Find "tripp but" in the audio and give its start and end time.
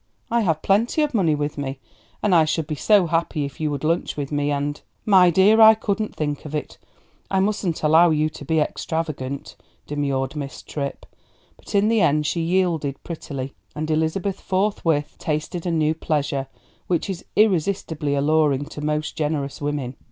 10.63-11.75